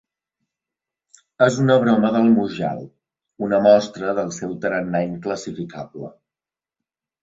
[1.47, 2.83] És una broma del Mujal,
[3.51, 6.15] una mostra del seu tarannà inclassificable.